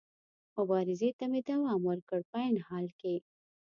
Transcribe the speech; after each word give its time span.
مبارزې 0.57 1.09
ته 1.17 1.25
مې 1.31 1.41
دوام 1.47 1.81
ورکړ، 1.89 2.19
په 2.31 2.37
عین 2.43 2.57
حال 2.67 2.87
کې. 2.99 3.15